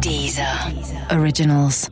Deezer. 0.00 0.46
Originals. 1.10 1.88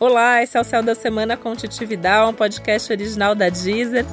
Olá, 0.00 0.42
esse 0.42 0.56
é 0.56 0.60
o 0.60 0.64
Céu 0.64 0.82
da 0.82 0.94
Semana 0.94 1.36
com 1.36 1.54
Titividade, 1.54 2.30
um 2.30 2.34
podcast 2.34 2.92
original 2.92 3.34
da 3.34 3.48
Deezer. 3.48 4.04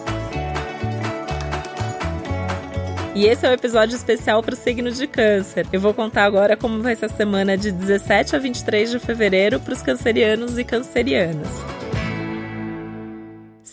E 3.16 3.26
esse 3.26 3.46
é 3.46 3.50
o 3.50 3.52
um 3.52 3.56
episódio 3.56 3.96
especial 3.96 4.44
para 4.44 4.54
o 4.54 4.58
signo 4.58 4.92
de 4.92 5.08
Câncer. 5.08 5.66
Eu 5.72 5.80
vou 5.80 5.94
contar 5.94 6.26
agora 6.26 6.58
como 6.58 6.82
vai 6.82 6.96
ser 6.96 7.06
a 7.06 7.10
semana 7.10 7.58
de 7.58 7.72
17 7.72 8.36
a 8.36 8.40
23 8.40 8.92
de 8.92 9.00
fevereiro 9.00 9.60
para 9.60 9.74
os 9.74 9.82
cancerianos 9.82 10.58
e 10.58 10.64
cancerianas 10.64 11.85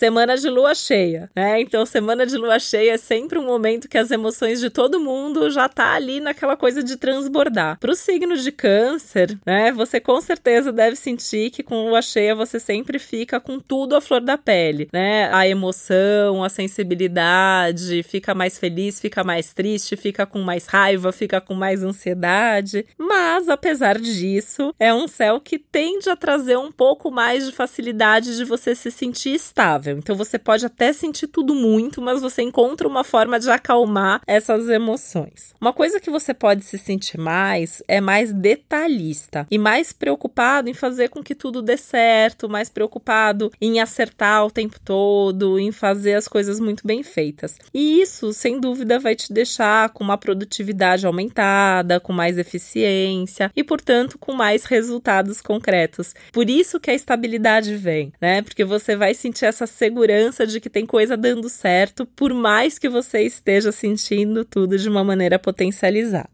semana 0.03 0.37
de 0.37 0.51
lua 0.51 0.75
cheia, 0.75 1.31
né? 1.33 1.61
Então, 1.61 1.87
semana 1.87 2.27
de 2.27 2.37
lua 2.37 2.59
cheia 2.59 2.95
é 2.95 2.97
sempre 2.97 3.39
um 3.39 3.47
momento 3.47 3.89
que 3.89 3.97
as 3.97 4.11
emoções 4.11 4.59
de 4.59 4.69
todo 4.69 4.99
mundo 4.99 5.49
já 5.49 5.69
tá 5.69 5.95
ali 5.95 6.19
naquela 6.19 6.57
coisa 6.57 6.83
de 6.83 6.97
transbordar. 6.97 7.79
Para 7.79 7.93
o 7.93 7.95
signo 7.95 8.37
de 8.37 8.51
câncer, 8.51 9.39
né? 9.47 9.71
Você 9.71 10.01
com 10.01 10.21
certeza 10.21 10.73
deve 10.73 10.97
sentir 10.97 11.51
que 11.51 11.63
com 11.63 11.89
lua 11.89 12.03
cheia 12.03 12.35
você 12.35 12.59
sempre 12.59 12.99
fica 12.99 13.39
com 13.39 13.61
tudo 13.61 13.95
à 13.95 14.01
flor 14.01 14.21
da 14.21 14.37
pele, 14.37 14.89
né? 14.93 15.33
A 15.33 15.47
emoção, 15.47 16.43
a 16.43 16.49
sensibilidade, 16.49 18.03
fica 18.03 18.35
mais 18.35 18.59
feliz, 18.59 18.99
fica 18.99 19.23
mais 19.23 19.55
triste, 19.55 19.97
fica 19.97 20.27
com 20.27 20.41
mais 20.41 20.67
raiva, 20.67 21.13
fica 21.13 21.41
com 21.41 21.55
mais 21.55 21.85
ansiedade. 21.85 22.85
Mas, 22.99 23.49
apesar 23.49 24.01
disso, 24.01 24.75
é 24.81 24.93
um 24.93 25.07
céu 25.07 25.41
que 25.41 25.61
tende 25.61 26.11
a 26.11 26.17
trazer 26.17 26.59
um 26.59 26.73
pouco 26.73 27.09
mais 27.09 27.47
de 27.47 27.53
facilidade 27.53 28.37
de 28.37 28.45
você 28.45 28.75
se 28.75 28.91
sentir 28.91 29.33
estável. 29.35 29.92
Então 29.99 30.17
você 30.17 30.39
pode 30.39 30.67
até 30.67 30.93
sentir 30.93 31.27
tudo 31.27 31.55
muito, 31.55 32.01
mas 32.01 32.21
você 32.21 32.43
encontra 32.43 32.87
uma 32.89 33.05
forma 33.05 33.39
de 33.39 33.51
acalmar 33.51 34.21
essas 34.27 34.69
emoções. 34.69 35.55
Uma 35.61 35.73
coisa 35.73 36.01
que 36.01 36.11
você 36.11 36.35
pode 36.35 36.65
se 36.65 36.79
sentir 36.79 37.19
mais 37.19 37.83
é 37.87 38.01
mais 38.01 38.33
detalhista 38.33 39.47
e 39.51 39.59
mais 39.59 39.93
preocupado 39.93 40.69
em 40.69 40.75
fazer 40.75 41.09
com 41.09 41.23
que 41.23 41.35
tudo 41.35 41.63
dê 41.63 41.77
certo, 41.77 42.49
mais 42.49 42.69
preocupado 42.69 43.51
em 43.61 43.81
acertar 43.81 44.45
o 44.45 44.51
tempo 44.51 44.79
todo, 44.81 45.59
em 45.59 45.73
fazer 45.73 46.15
as 46.15 46.29
coisas 46.29 46.59
muito 46.59 46.87
bem 46.87 47.03
feitas. 47.03 47.59
E 47.73 48.01
isso, 48.01 48.33
sem 48.33 48.61
dúvida, 48.61 48.99
vai 48.99 49.15
te 49.15 49.33
deixar 49.33 49.91
com 49.91 50.03
uma 50.05 50.19
produtividade 50.19 51.07
aumentada, 51.07 52.01
com 52.01 52.13
mais 52.13 52.39
eficiência 52.39 53.51
e, 53.55 53.63
portanto, 53.63 54.19
com 54.19 54.33
mais 54.33 54.65
resultados 54.65 55.41
concretos. 55.41 56.15
Por 56.33 56.49
isso 56.49 56.81
que 56.81 56.91
a 56.91 56.95
estabilidade 56.95 57.75
vem, 57.77 58.13
né? 58.21 58.43
Porque 58.43 58.65
você 58.65 58.97
vai 58.97 59.15
sentir 59.15 59.45
essa 59.45 59.67
segurança 59.83 60.47
de 60.47 60.61
que 60.61 60.71
tem 60.71 60.87
coisa 60.87 61.17
dando 61.17 61.49
certo, 61.49 62.07
por 62.07 62.33
mais 62.33 62.79
que 62.79 62.89
você 62.89 63.23
esteja 63.23 63.73
sentindo 63.73 64.45
tudo 64.45 64.79
de 64.79 64.89
uma 64.89 65.03
maneira 65.03 65.41
potencializada. 65.41 66.31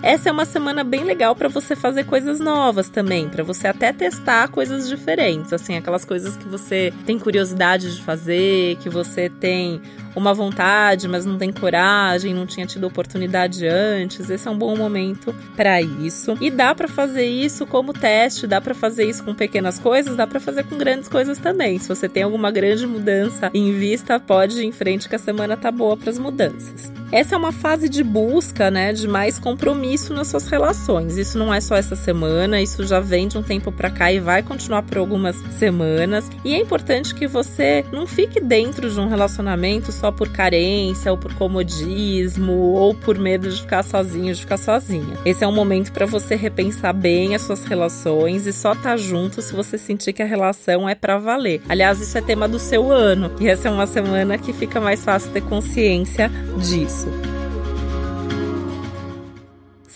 Essa 0.00 0.28
é 0.28 0.32
uma 0.32 0.44
semana 0.44 0.84
bem 0.84 1.02
legal 1.02 1.34
para 1.34 1.48
você 1.48 1.74
fazer 1.74 2.04
coisas 2.04 2.38
novas 2.38 2.88
também, 2.88 3.28
para 3.28 3.42
você 3.42 3.66
até 3.66 3.92
testar 3.92 4.46
coisas 4.48 4.88
diferentes, 4.88 5.52
assim, 5.52 5.76
aquelas 5.76 6.04
coisas 6.04 6.36
que 6.36 6.46
você 6.46 6.92
tem 7.04 7.18
curiosidade 7.18 7.96
de 7.96 8.02
fazer, 8.02 8.76
que 8.76 8.88
você 8.88 9.28
tem 9.28 9.80
uma 10.14 10.34
vontade, 10.34 11.08
mas 11.08 11.24
não 11.24 11.38
tem 11.38 11.52
coragem, 11.52 12.34
não 12.34 12.46
tinha 12.46 12.66
tido 12.66 12.86
oportunidade 12.86 13.66
antes. 13.66 14.28
Esse 14.30 14.48
é 14.48 14.50
um 14.50 14.58
bom 14.58 14.76
momento 14.76 15.34
para 15.56 15.80
isso. 15.80 16.36
E 16.40 16.50
dá 16.50 16.74
para 16.74 16.88
fazer 16.88 17.26
isso 17.26 17.66
como 17.66 17.92
teste, 17.92 18.46
dá 18.46 18.60
para 18.60 18.74
fazer 18.74 19.04
isso 19.04 19.24
com 19.24 19.34
pequenas 19.34 19.78
coisas, 19.78 20.16
dá 20.16 20.26
para 20.26 20.40
fazer 20.40 20.64
com 20.64 20.76
grandes 20.76 21.08
coisas 21.08 21.38
também. 21.38 21.78
Se 21.78 21.88
você 21.88 22.08
tem 22.08 22.22
alguma 22.22 22.50
grande 22.50 22.86
mudança 22.86 23.50
em 23.54 23.72
vista, 23.72 24.18
pode 24.20 24.60
ir 24.60 24.64
em 24.64 24.72
frente 24.72 25.08
que 25.08 25.16
a 25.16 25.18
semana 25.18 25.56
tá 25.56 25.70
boa 25.70 25.96
para 25.96 26.10
as 26.10 26.18
mudanças. 26.18 26.92
Essa 27.12 27.34
é 27.34 27.38
uma 27.38 27.52
fase 27.52 27.90
de 27.90 28.02
busca, 28.02 28.70
né, 28.70 28.90
de 28.94 29.06
mais 29.06 29.38
compromisso 29.38 30.14
nas 30.14 30.28
suas 30.28 30.46
relações. 30.48 31.18
Isso 31.18 31.36
não 31.38 31.52
é 31.52 31.60
só 31.60 31.76
essa 31.76 31.94
semana, 31.94 32.60
isso 32.62 32.86
já 32.86 33.00
vem 33.00 33.28
de 33.28 33.36
um 33.36 33.42
tempo 33.42 33.70
para 33.70 33.90
cá 33.90 34.10
e 34.10 34.18
vai 34.18 34.42
continuar 34.42 34.82
por 34.82 34.96
algumas 34.96 35.36
semanas. 35.58 36.30
E 36.42 36.54
é 36.54 36.58
importante 36.58 37.14
que 37.14 37.26
você 37.26 37.84
não 37.92 38.06
fique 38.06 38.40
dentro 38.40 38.90
de 38.90 38.98
um 38.98 39.08
relacionamento 39.08 39.92
só 40.02 40.10
por 40.10 40.28
carência 40.30 41.12
ou 41.12 41.16
por 41.16 41.32
comodismo 41.34 42.52
ou 42.52 42.92
por 42.92 43.16
medo 43.16 43.48
de 43.48 43.60
ficar 43.60 43.84
sozinho, 43.84 44.34
de 44.34 44.40
ficar 44.40 44.56
sozinha. 44.56 45.16
Esse 45.24 45.44
é 45.44 45.46
um 45.46 45.52
momento 45.52 45.92
para 45.92 46.06
você 46.06 46.34
repensar 46.34 46.92
bem 46.92 47.36
as 47.36 47.42
suas 47.42 47.62
relações 47.62 48.44
e 48.44 48.52
só 48.52 48.72
estar 48.72 48.90
tá 48.90 48.96
junto 48.96 49.40
se 49.40 49.54
você 49.54 49.78
sentir 49.78 50.12
que 50.12 50.22
a 50.22 50.26
relação 50.26 50.88
é 50.88 50.96
para 50.96 51.18
valer. 51.18 51.62
Aliás, 51.68 52.00
isso 52.00 52.18
é 52.18 52.20
tema 52.20 52.48
do 52.48 52.58
seu 52.58 52.90
ano 52.90 53.30
e 53.40 53.48
essa 53.48 53.68
é 53.68 53.70
uma 53.70 53.86
semana 53.86 54.36
que 54.36 54.52
fica 54.52 54.80
mais 54.80 55.04
fácil 55.04 55.30
ter 55.30 55.42
consciência 55.42 56.28
disso 56.58 57.08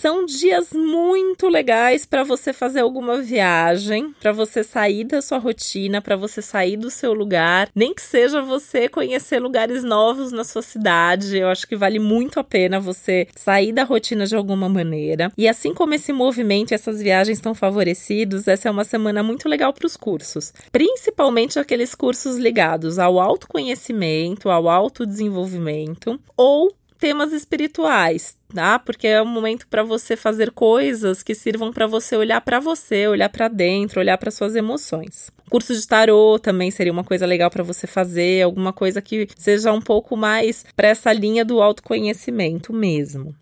são 0.01 0.27
dias 0.27 0.73
muito 0.73 1.49
legais 1.49 2.05
para 2.05 2.23
você 2.23 2.53
fazer 2.53 2.81
alguma 2.81 3.21
viagem, 3.23 4.15
para 4.21 4.31
você 4.31 4.63
sair 4.63 5.05
da 5.05 5.23
sua 5.23 5.39
rotina, 5.39 6.03
para 6.03 6.17
você 6.17 6.43
sair 6.43 6.77
do 6.77 6.91
seu 6.91 7.15
lugar, 7.15 7.71
nem 7.75 7.95
que 7.95 8.03
seja 8.03 8.43
você 8.43 8.89
conhecer 8.89 9.39
lugares 9.39 9.83
novos 9.83 10.33
na 10.33 10.45
sua 10.45 10.63
cidade. 10.63 11.39
Eu 11.39 11.49
acho 11.49 11.67
que 11.67 11.77
vale 11.77 11.99
muito 11.99 12.39
a 12.39 12.45
pena 12.45 12.79
você 12.79 13.27
sair 13.35 13.73
da 13.73 13.85
rotina 13.85 14.27
de 14.27 14.37
alguma 14.37 14.69
maneira. 14.69 15.33
E 15.37 15.49
assim 15.49 15.73
como 15.73 15.95
esse 15.95 16.13
movimento 16.13 16.73
e 16.73 16.75
essas 16.75 17.01
viagens 17.01 17.39
estão 17.39 17.55
favorecidos, 17.55 18.47
essa 18.47 18.69
é 18.69 18.71
uma 18.71 18.85
semana 18.85 19.23
muito 19.23 19.49
legal 19.49 19.73
para 19.73 19.87
os 19.87 19.97
cursos, 19.97 20.53
principalmente 20.71 21.59
aqueles 21.59 21.95
cursos 21.95 22.37
ligados 22.37 22.99
ao 22.99 23.19
autoconhecimento, 23.19 24.51
ao 24.51 24.69
autodesenvolvimento 24.69 26.21
ou 26.37 26.71
temas 26.99 27.33
espirituais, 27.33 28.37
tá? 28.55 28.79
Porque 28.79 29.07
é 29.07 29.23
um 29.23 29.27
momento 29.27 29.67
para 29.69 29.83
você 29.83 30.17
fazer 30.17 30.51
coisas 30.51 31.23
que 31.23 31.35
sirvam 31.35 31.73
para 31.73 31.87
você 31.87 32.17
olhar 32.17 32.41
para 32.41 32.59
você, 32.61 33.07
olhar 33.07 33.29
para 33.29 33.49
dentro, 33.49 34.01
olhar 34.01 34.19
para 34.19 34.31
suas 34.31 34.57
emoções. 34.57 35.31
Curso 35.49 35.75
de 35.75 35.87
tarô 35.87 36.39
também 36.39 36.71
seria 36.71 36.93
uma 36.93 37.05
coisa 37.05 37.25
legal 37.25 37.51
para 37.51 37.63
você 37.63 37.87
fazer, 37.87 38.43
alguma 38.43 38.73
coisa 38.73 39.01
que 39.01 39.29
seja 39.37 39.73
um 39.73 39.81
pouco 39.81 40.17
mais 40.17 40.65
para 40.75 40.89
essa 40.89 41.13
linha 41.13 41.45
do 41.45 41.63
autoconhecimento 41.63 42.73
mesmo. 42.73 43.35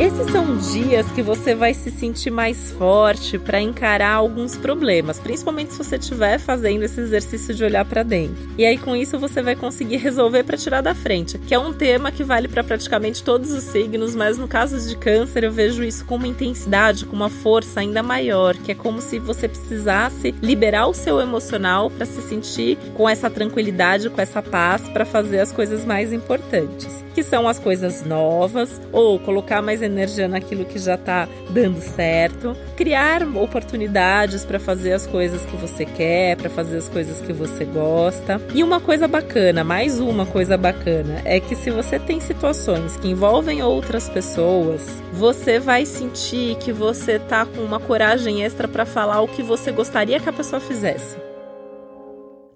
Esses 0.00 0.28
são 0.32 0.56
dias 0.56 1.08
que 1.12 1.22
você 1.22 1.54
vai 1.54 1.72
se 1.72 1.88
sentir 1.88 2.28
mais 2.28 2.72
forte 2.72 3.38
para 3.38 3.60
encarar 3.60 4.14
alguns 4.14 4.56
problemas, 4.56 5.20
principalmente 5.20 5.72
se 5.72 5.78
você 5.78 5.94
estiver 5.94 6.40
fazendo 6.40 6.82
esse 6.82 7.00
exercício 7.00 7.54
de 7.54 7.62
olhar 7.62 7.84
para 7.84 8.02
dentro. 8.02 8.34
E 8.58 8.64
aí 8.66 8.76
com 8.76 8.96
isso 8.96 9.20
você 9.20 9.40
vai 9.40 9.54
conseguir 9.54 9.98
resolver 9.98 10.42
para 10.42 10.56
tirar 10.56 10.80
da 10.80 10.96
frente, 10.96 11.38
que 11.38 11.54
é 11.54 11.58
um 11.60 11.72
tema 11.72 12.10
que 12.10 12.24
vale 12.24 12.48
para 12.48 12.64
praticamente 12.64 13.22
todos 13.22 13.52
os 13.52 13.62
signos, 13.62 14.16
mas 14.16 14.36
no 14.36 14.48
caso 14.48 14.84
de 14.88 14.96
câncer 14.96 15.44
eu 15.44 15.52
vejo 15.52 15.84
isso 15.84 16.04
com 16.04 16.16
uma 16.16 16.26
intensidade, 16.26 17.06
com 17.06 17.14
uma 17.14 17.30
força 17.30 17.78
ainda 17.78 18.02
maior, 18.02 18.56
que 18.56 18.72
é 18.72 18.74
como 18.74 19.00
se 19.00 19.20
você 19.20 19.46
precisasse 19.46 20.34
liberar 20.42 20.88
o 20.88 20.94
seu 20.94 21.20
emocional 21.20 21.88
para 21.88 22.04
se 22.04 22.20
sentir 22.20 22.76
com 22.94 23.08
essa 23.08 23.30
tranquilidade, 23.30 24.10
com 24.10 24.20
essa 24.20 24.42
paz 24.42 24.88
para 24.88 25.04
fazer 25.04 25.38
as 25.38 25.52
coisas 25.52 25.84
mais 25.84 26.12
importantes, 26.12 27.04
que 27.14 27.22
são 27.22 27.46
as 27.46 27.60
coisas 27.60 28.04
novas 28.04 28.80
ou 28.90 29.20
colocar 29.20 29.62
mais 29.62 29.83
energia 29.84 30.28
naquilo 30.28 30.64
que 30.64 30.78
já 30.78 30.94
está 30.94 31.28
dando 31.50 31.80
certo, 31.80 32.56
criar 32.76 33.22
oportunidades 33.36 34.44
para 34.44 34.58
fazer 34.58 34.92
as 34.92 35.06
coisas 35.06 35.42
que 35.42 35.56
você 35.56 35.84
quer, 35.84 36.36
para 36.36 36.50
fazer 36.50 36.78
as 36.78 36.88
coisas 36.88 37.20
que 37.20 37.32
você 37.32 37.64
gosta. 37.64 38.40
E 38.54 38.62
uma 38.62 38.80
coisa 38.80 39.06
bacana, 39.06 39.64
mais 39.64 40.00
uma 40.00 40.26
coisa 40.26 40.56
bacana, 40.56 41.20
é 41.24 41.40
que 41.40 41.54
se 41.54 41.70
você 41.70 41.98
tem 41.98 42.20
situações 42.20 42.96
que 42.96 43.08
envolvem 43.08 43.62
outras 43.62 44.08
pessoas, 44.08 45.02
você 45.12 45.58
vai 45.58 45.86
sentir 45.86 46.56
que 46.56 46.72
você 46.72 47.18
tá 47.18 47.46
com 47.46 47.60
uma 47.62 47.80
coragem 47.80 48.44
extra 48.44 48.68
para 48.68 48.84
falar 48.84 49.20
o 49.20 49.28
que 49.28 49.42
você 49.42 49.70
gostaria 49.70 50.20
que 50.20 50.28
a 50.28 50.32
pessoa 50.32 50.60
fizesse 50.60 51.33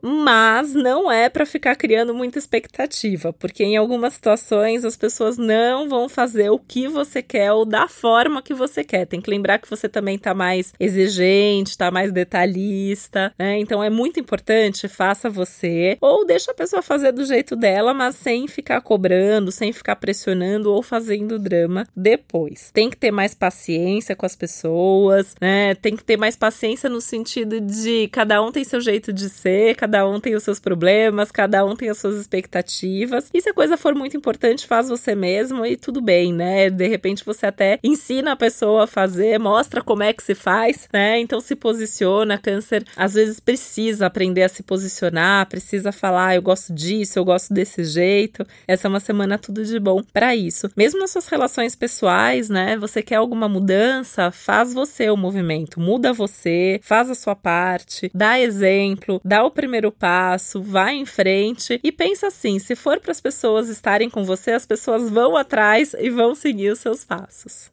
mas 0.03 0.75
não 0.75 1.11
é 1.11 1.29
para 1.29 1.47
ficar 1.47 1.77
criando 1.77 2.15
muita 2.15 2.39
expectativa, 2.39 3.33
porque 3.33 3.65
em 3.65 3.77
algumas 3.77 4.15
situações 4.15 4.85
as 4.85 4.97
pessoas 4.97 5.37
não 5.39 5.89
vão 5.89 6.09
fazer 6.09 6.51
o 6.51 6.59
que 6.59 6.89
você 6.89 7.23
quer 7.23 7.53
ou 7.53 7.65
da 7.65 7.89
forma 7.89 8.43
que 8.43 8.55
você 8.55 8.85
quer. 8.85 9.07
Tem 9.07 9.21
que 9.21 9.31
lembrar 9.31 9.59
que 9.59 9.69
você 9.69 9.89
também 9.89 10.17
está 10.17 10.35
mais 10.35 10.73
exigente, 10.79 11.71
está 11.71 11.91
mais 11.91 12.13
detalhista, 12.13 13.33
né? 13.39 13.59
Então 13.59 13.83
é 13.83 13.91
muito 13.91 14.21
importante, 14.21 14.89
faça 14.89 15.31
você 15.31 15.97
ou 16.01 16.27
deixa 16.27 16.51
a 16.51 16.55
pessoa 16.55 16.83
fazer 16.83 17.13
do 17.13 17.25
jeito 17.25 17.57
dela, 17.57 17.95
mas 17.95 18.17
sem 18.17 18.47
ficar 18.47 18.81
cobrando, 18.81 19.51
sem 19.51 19.73
ficar 19.73 19.97
pressionando 19.97 20.73
ou 20.73 20.83
fazendo 20.83 21.39
drama 21.39 21.87
depois. 21.97 22.71
Tem 22.73 22.91
que 22.91 22.97
ter 22.97 23.11
mais 23.11 23.35
paciência 23.35 24.15
com 24.15 24.27
as 24.27 24.37
pessoas, 24.37 25.35
né? 25.41 25.75
Tem 25.75 25.97
que 25.97 26.05
ter 26.05 26.17
mais 26.17 26.37
paciência 26.37 26.89
no 26.89 27.01
sentido 27.01 27.61
de 27.61 28.09
cada 28.09 28.43
um 28.43 28.53
tem 28.53 28.65
seu 28.65 28.81
jeito 28.81 29.13
de 29.13 29.29
ser, 29.29 29.75
cada 29.77 29.88
um 30.07 30.21
tem 30.21 30.35
os 30.35 30.43
seus 30.43 30.59
problemas, 30.59 31.31
cada 31.31 31.65
um 31.65 31.77
tem 31.77 31.89
as 31.89 31.99
suas 31.99 32.17
expectativas. 32.17 33.31
E 33.33 33.41
se 33.41 33.51
a 33.51 33.55
coisa 33.55 33.77
for 33.77 33.95
muito 33.95 34.17
importante, 34.17 34.67
faz 34.67 34.89
você 34.89 35.15
mesmo 35.15 35.65
e 35.65 35.77
tudo 35.77 36.01
bem, 36.01 36.33
né? 36.33 36.71
De 36.71 36.87
repente 36.87 37.25
você 37.25 37.47
até 37.47 37.79
ensina 37.83 38.33
a 38.33 38.37
pessoa 38.37 38.85
a 38.85 38.87
fazer, 38.87 39.39
mostra 39.39 39.83
como 39.83 40.03
é 40.03 40.13
que 40.13 40.23
se 40.23 40.35
faz, 40.35 40.89
né? 40.93 41.19
Então 41.21 41.41
se 41.41 41.55
posiciona. 41.55 42.39
Câncer 42.39 42.85
às 42.97 43.15
vezes 43.15 43.41
precisa 43.41 44.07
aprender 44.07 44.43
a 44.43 44.49
se 44.49 44.63
posicionar, 44.63 45.49
precisa 45.49 45.93
falar, 45.93 46.35
eu 46.35 46.43
gosto 46.43 46.73
disso, 46.73 47.19
eu 47.19 47.25
gosto 47.25 47.53
desse 47.53 47.85
jeito. 47.85 48.47
Essa 48.67 48.87
é 48.87 48.89
uma 48.89 49.01
semana 49.01 49.39
tudo 49.39 49.65
de 49.65 49.79
bom 49.79 50.03
para 50.13 50.35
isso. 50.35 50.71
Mesmo 50.77 51.01
nas 51.01 51.11
suas 51.11 51.29
relações 51.29 51.75
pessoais, 51.75 52.49
né? 52.49 52.77
Você 52.77 53.03
quer 53.03 53.17
alguma 53.17 53.49
mudança? 53.49 54.31
Faz 54.31 54.73
você 54.73 55.11
o 55.11 55.17
movimento, 55.17 55.81
muda 55.81 56.13
você, 56.13 56.81
faz 56.83 57.11
a 57.11 57.15
sua 57.15 57.37
parte, 57.37 58.11
dá 58.13 58.39
exemplo, 58.41 59.21
dá 59.25 59.45
o 59.45 59.51
primeiro 59.51 59.78
passo, 59.93 60.61
vai 60.61 60.97
em 60.97 61.07
frente 61.07 61.79
e 61.83 61.93
pensa 61.93 62.27
assim: 62.27 62.59
se 62.59 62.75
for 62.75 63.01
para 63.01 63.13
as 63.13 63.21
pessoas 63.21 63.69
estarem 63.69 64.11
com 64.11 64.25
você, 64.25 64.53
as 64.53 64.67
pessoas 64.67 65.09
vão 65.09 65.37
atrás 65.37 65.95
e 65.99 66.11
vão 66.11 66.35
seguir 66.35 66.71
os 66.71 66.81
seus 66.81 67.05
passos. 67.05 67.71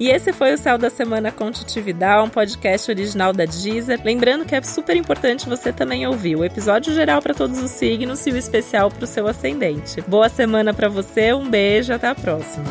E 0.00 0.08
esse 0.08 0.32
foi 0.32 0.54
o 0.54 0.58
Céu 0.58 0.78
da 0.78 0.88
Semana 0.88 1.30
com 1.30 1.44
um 1.44 2.28
podcast 2.30 2.90
original 2.90 3.34
da 3.34 3.44
Deezer. 3.44 4.00
Lembrando 4.02 4.46
que 4.46 4.56
é 4.56 4.62
super 4.62 4.96
importante 4.96 5.46
você 5.46 5.74
também 5.74 6.06
ouvir 6.06 6.36
o 6.36 6.44
episódio 6.44 6.94
geral 6.94 7.20
para 7.20 7.34
todos 7.34 7.62
os 7.62 7.70
signos 7.70 8.26
e 8.26 8.30
o 8.30 8.36
especial 8.38 8.90
para 8.90 9.04
o 9.04 9.06
seu 9.06 9.28
ascendente. 9.28 10.00
Boa 10.00 10.30
semana 10.30 10.72
para 10.72 10.88
você, 10.88 11.34
um 11.34 11.50
beijo, 11.50 11.92
até 11.92 12.08
a 12.08 12.14
próxima. 12.14 12.64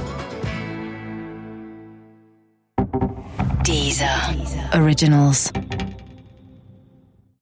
Deezer. 3.64 4.10
Originals. 4.74 5.52